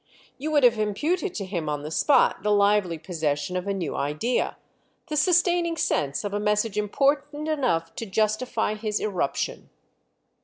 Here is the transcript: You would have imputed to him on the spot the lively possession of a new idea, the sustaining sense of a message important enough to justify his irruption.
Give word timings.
You 0.39 0.49
would 0.49 0.63
have 0.63 0.79
imputed 0.79 1.35
to 1.35 1.45
him 1.45 1.69
on 1.69 1.83
the 1.83 1.91
spot 1.91 2.41
the 2.41 2.49
lively 2.49 2.97
possession 2.97 3.55
of 3.55 3.67
a 3.67 3.71
new 3.71 3.95
idea, 3.95 4.57
the 5.09 5.15
sustaining 5.15 5.77
sense 5.77 6.23
of 6.23 6.33
a 6.33 6.39
message 6.39 6.75
important 6.75 7.47
enough 7.47 7.93
to 7.97 8.07
justify 8.07 8.73
his 8.73 8.99
irruption. 8.99 9.69